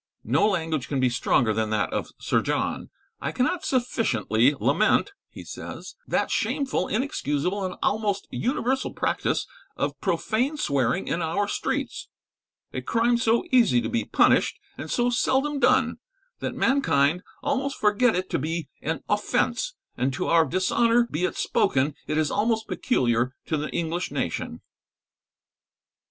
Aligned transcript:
No 0.23 0.47
language 0.47 0.87
can 0.87 0.99
be 0.99 1.09
stronger 1.11 1.53
than 1.53 1.69
that 1.69 1.93
of 1.93 2.07
Sir 2.19 2.41
John 2.41 2.89
"I 3.21 3.31
cannot 3.31 3.63
sufficiently 3.65 4.55
lament," 4.59 5.11
he 5.29 5.43
says 5.45 5.95
"that 6.07 6.31
shameful, 6.31 6.87
inexcusable 6.87 7.63
and 7.63 7.75
almost 7.83 8.27
universal 8.31 8.95
practice 8.95 9.45
of 9.77 10.01
profane 10.01 10.57
swearing 10.57 11.07
in 11.07 11.21
our 11.21 11.47
streets; 11.47 12.09
a 12.73 12.81
crime 12.81 13.15
so 13.19 13.43
easy 13.51 13.79
to 13.79 13.89
be 13.89 14.03
punished, 14.03 14.57
and 14.75 14.89
so 14.89 15.11
seldom 15.11 15.59
done, 15.59 15.99
that 16.39 16.55
mankind 16.55 17.21
almost 17.43 17.77
forget 17.77 18.15
it 18.15 18.27
to 18.31 18.39
be 18.39 18.69
an 18.81 19.03
offence, 19.07 19.75
and 19.97 20.13
to 20.13 20.25
our 20.25 20.45
dishonour 20.45 21.07
be 21.11 21.25
it 21.25 21.35
spoken, 21.37 21.93
it 22.07 22.17
is 22.17 22.31
almost 22.31 22.67
peculiar 22.67 23.35
to 23.45 23.55
the 23.55 23.69
English 23.69 24.09
nation." 24.09 24.61